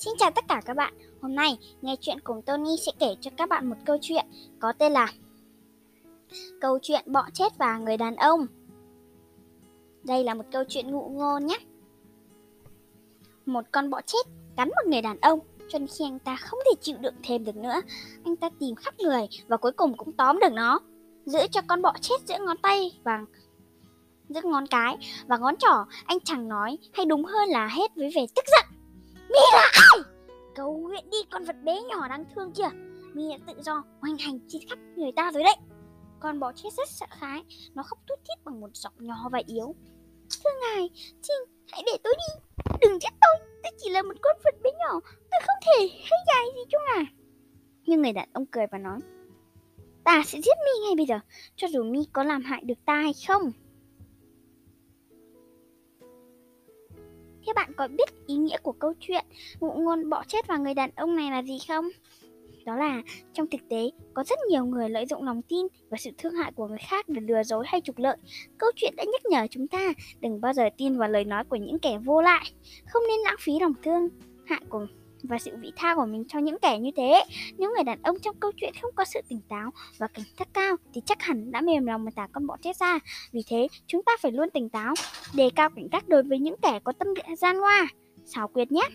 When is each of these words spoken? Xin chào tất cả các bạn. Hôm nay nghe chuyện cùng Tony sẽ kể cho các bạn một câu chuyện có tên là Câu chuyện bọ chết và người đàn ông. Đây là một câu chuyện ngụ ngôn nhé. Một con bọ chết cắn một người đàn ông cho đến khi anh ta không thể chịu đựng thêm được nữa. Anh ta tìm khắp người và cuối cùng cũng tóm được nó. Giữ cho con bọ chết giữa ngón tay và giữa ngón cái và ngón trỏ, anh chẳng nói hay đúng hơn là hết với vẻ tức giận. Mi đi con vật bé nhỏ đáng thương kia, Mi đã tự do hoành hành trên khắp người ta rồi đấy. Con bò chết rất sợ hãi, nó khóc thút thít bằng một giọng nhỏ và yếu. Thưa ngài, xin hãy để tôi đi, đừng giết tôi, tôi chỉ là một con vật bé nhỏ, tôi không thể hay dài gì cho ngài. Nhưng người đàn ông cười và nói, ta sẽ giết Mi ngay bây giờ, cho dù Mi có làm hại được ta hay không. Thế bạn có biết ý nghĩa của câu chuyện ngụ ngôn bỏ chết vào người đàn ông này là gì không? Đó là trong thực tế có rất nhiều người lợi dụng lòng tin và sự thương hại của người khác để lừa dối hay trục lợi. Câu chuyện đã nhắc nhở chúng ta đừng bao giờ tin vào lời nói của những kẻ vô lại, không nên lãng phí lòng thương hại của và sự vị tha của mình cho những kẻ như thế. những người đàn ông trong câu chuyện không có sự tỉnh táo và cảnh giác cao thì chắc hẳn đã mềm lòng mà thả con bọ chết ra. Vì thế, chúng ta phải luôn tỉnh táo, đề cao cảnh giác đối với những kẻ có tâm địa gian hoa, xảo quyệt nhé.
Xin 0.00 0.14
chào 0.18 0.30
tất 0.30 0.44
cả 0.48 0.60
các 0.64 0.76
bạn. 0.76 0.94
Hôm 1.22 1.34
nay 1.34 1.58
nghe 1.82 1.96
chuyện 2.00 2.20
cùng 2.24 2.42
Tony 2.42 2.76
sẽ 2.86 2.92
kể 2.98 3.14
cho 3.20 3.30
các 3.36 3.48
bạn 3.48 3.66
một 3.70 3.76
câu 3.84 3.96
chuyện 4.00 4.26
có 4.60 4.72
tên 4.72 4.92
là 4.92 5.08
Câu 6.60 6.78
chuyện 6.82 7.04
bọ 7.06 7.26
chết 7.34 7.58
và 7.58 7.78
người 7.78 7.96
đàn 7.96 8.16
ông. 8.16 8.46
Đây 10.02 10.24
là 10.24 10.34
một 10.34 10.44
câu 10.52 10.64
chuyện 10.68 10.90
ngụ 10.90 11.08
ngôn 11.08 11.46
nhé. 11.46 11.58
Một 13.46 13.64
con 13.72 13.90
bọ 13.90 14.00
chết 14.06 14.26
cắn 14.56 14.68
một 14.68 14.90
người 14.90 15.02
đàn 15.02 15.20
ông 15.20 15.38
cho 15.68 15.78
đến 15.78 15.88
khi 15.98 16.04
anh 16.04 16.18
ta 16.18 16.36
không 16.36 16.60
thể 16.64 16.74
chịu 16.80 16.96
đựng 17.00 17.14
thêm 17.22 17.44
được 17.44 17.56
nữa. 17.56 17.80
Anh 18.24 18.36
ta 18.36 18.50
tìm 18.58 18.74
khắp 18.74 18.94
người 18.98 19.28
và 19.48 19.56
cuối 19.56 19.72
cùng 19.72 19.96
cũng 19.96 20.12
tóm 20.12 20.38
được 20.40 20.52
nó. 20.52 20.80
Giữ 21.24 21.40
cho 21.50 21.60
con 21.66 21.82
bọ 21.82 21.92
chết 22.00 22.16
giữa 22.26 22.38
ngón 22.46 22.56
tay 22.56 23.00
và 23.04 23.20
giữa 24.28 24.40
ngón 24.44 24.66
cái 24.66 24.96
và 25.26 25.38
ngón 25.38 25.56
trỏ, 25.56 25.84
anh 26.04 26.18
chẳng 26.20 26.48
nói 26.48 26.78
hay 26.92 27.06
đúng 27.06 27.24
hơn 27.24 27.48
là 27.48 27.66
hết 27.66 27.96
với 27.96 28.10
vẻ 28.14 28.26
tức 28.36 28.44
giận. 28.46 28.79
Mi 31.04 31.10
đi 31.10 31.18
con 31.30 31.44
vật 31.44 31.56
bé 31.64 31.82
nhỏ 31.88 32.08
đáng 32.08 32.24
thương 32.34 32.52
kia, 32.52 32.68
Mi 33.14 33.28
đã 33.30 33.38
tự 33.46 33.62
do 33.62 33.84
hoành 34.00 34.16
hành 34.18 34.38
trên 34.48 34.62
khắp 34.68 34.78
người 34.96 35.12
ta 35.16 35.32
rồi 35.32 35.42
đấy. 35.42 35.56
Con 36.20 36.40
bò 36.40 36.52
chết 36.56 36.68
rất 36.76 36.88
sợ 36.88 37.06
hãi, 37.10 37.42
nó 37.74 37.82
khóc 37.82 37.98
thút 38.08 38.18
thít 38.18 38.44
bằng 38.44 38.60
một 38.60 38.70
giọng 38.74 38.92
nhỏ 38.98 39.28
và 39.32 39.42
yếu. 39.46 39.74
Thưa 40.44 40.50
ngài, 40.60 40.90
xin 41.22 41.36
hãy 41.72 41.82
để 41.86 41.98
tôi 42.04 42.14
đi, 42.16 42.40
đừng 42.80 42.98
giết 43.00 43.12
tôi, 43.20 43.48
tôi 43.62 43.72
chỉ 43.78 43.90
là 43.90 44.02
một 44.02 44.14
con 44.22 44.36
vật 44.44 44.54
bé 44.62 44.70
nhỏ, 44.78 45.00
tôi 45.30 45.40
không 45.46 45.56
thể 45.66 45.88
hay 45.88 46.18
dài 46.26 46.44
gì 46.54 46.60
cho 46.68 46.78
ngài. 46.86 47.04
Nhưng 47.86 48.02
người 48.02 48.12
đàn 48.12 48.28
ông 48.32 48.46
cười 48.46 48.66
và 48.72 48.78
nói, 48.78 48.98
ta 50.04 50.22
sẽ 50.26 50.40
giết 50.40 50.56
Mi 50.64 50.86
ngay 50.86 50.94
bây 50.96 51.06
giờ, 51.06 51.20
cho 51.56 51.68
dù 51.68 51.84
Mi 51.84 52.00
có 52.12 52.24
làm 52.24 52.42
hại 52.42 52.62
được 52.64 52.84
ta 52.86 52.94
hay 52.94 53.12
không. 53.28 53.52
Thế 57.46 57.52
bạn 57.52 57.72
có 57.76 57.88
biết 57.88 58.26
ý 58.26 58.36
nghĩa 58.36 58.58
của 58.62 58.72
câu 58.72 58.92
chuyện 59.00 59.24
ngụ 59.60 59.72
ngôn 59.72 60.10
bỏ 60.10 60.24
chết 60.28 60.46
vào 60.46 60.58
người 60.58 60.74
đàn 60.74 60.90
ông 60.96 61.16
này 61.16 61.30
là 61.30 61.42
gì 61.42 61.58
không? 61.68 61.88
Đó 62.64 62.76
là 62.76 63.02
trong 63.32 63.46
thực 63.46 63.60
tế 63.68 63.90
có 64.14 64.24
rất 64.24 64.38
nhiều 64.48 64.64
người 64.64 64.88
lợi 64.88 65.06
dụng 65.06 65.22
lòng 65.22 65.42
tin 65.42 65.66
và 65.90 65.96
sự 66.00 66.10
thương 66.18 66.34
hại 66.34 66.52
của 66.52 66.68
người 66.68 66.78
khác 66.88 67.08
để 67.08 67.20
lừa 67.20 67.42
dối 67.42 67.64
hay 67.68 67.80
trục 67.80 67.98
lợi. 67.98 68.16
Câu 68.58 68.70
chuyện 68.76 68.94
đã 68.96 69.04
nhắc 69.12 69.26
nhở 69.30 69.46
chúng 69.50 69.68
ta 69.68 69.92
đừng 70.20 70.40
bao 70.40 70.52
giờ 70.52 70.68
tin 70.76 70.98
vào 70.98 71.08
lời 71.08 71.24
nói 71.24 71.44
của 71.44 71.56
những 71.56 71.78
kẻ 71.78 71.98
vô 72.04 72.22
lại, 72.22 72.52
không 72.86 73.02
nên 73.08 73.20
lãng 73.24 73.36
phí 73.40 73.52
lòng 73.60 73.72
thương 73.82 74.08
hại 74.46 74.60
của 74.68 74.86
và 75.22 75.38
sự 75.38 75.50
vị 75.60 75.72
tha 75.76 75.94
của 75.94 76.06
mình 76.06 76.24
cho 76.28 76.38
những 76.38 76.58
kẻ 76.62 76.78
như 76.78 76.90
thế. 76.96 77.24
những 77.56 77.72
người 77.74 77.84
đàn 77.84 78.02
ông 78.02 78.16
trong 78.22 78.36
câu 78.40 78.52
chuyện 78.56 78.72
không 78.82 78.90
có 78.94 79.04
sự 79.04 79.20
tỉnh 79.28 79.40
táo 79.48 79.70
và 79.98 80.06
cảnh 80.06 80.24
giác 80.38 80.48
cao 80.52 80.76
thì 80.94 81.00
chắc 81.06 81.22
hẳn 81.22 81.50
đã 81.50 81.60
mềm 81.60 81.86
lòng 81.86 82.04
mà 82.04 82.10
thả 82.16 82.28
con 82.32 82.46
bọ 82.46 82.56
chết 82.62 82.76
ra. 82.76 82.98
Vì 83.32 83.40
thế, 83.48 83.68
chúng 83.86 84.02
ta 84.02 84.12
phải 84.20 84.32
luôn 84.32 84.50
tỉnh 84.50 84.68
táo, 84.68 84.94
đề 85.34 85.50
cao 85.56 85.70
cảnh 85.70 85.88
giác 85.92 86.08
đối 86.08 86.22
với 86.22 86.38
những 86.38 86.56
kẻ 86.62 86.80
có 86.84 86.92
tâm 86.92 87.14
địa 87.14 87.34
gian 87.36 87.56
hoa, 87.56 87.86
xảo 88.24 88.48
quyệt 88.48 88.72
nhé. 88.72 88.88